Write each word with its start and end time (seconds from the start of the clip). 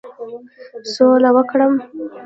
سوله 0.93 1.29
وکړم. 1.35 1.73